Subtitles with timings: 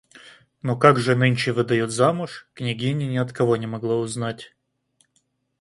[0.63, 4.55] Но как же нынче выдают замуж, княгиня ни от кого не могла узнать.